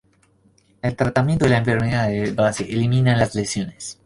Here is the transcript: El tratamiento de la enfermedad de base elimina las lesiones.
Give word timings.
El 0.81 0.95
tratamiento 0.95 1.45
de 1.45 1.51
la 1.51 1.57
enfermedad 1.59 2.07
de 2.07 2.31
base 2.31 2.63
elimina 2.63 3.15
las 3.15 3.35
lesiones. 3.35 3.99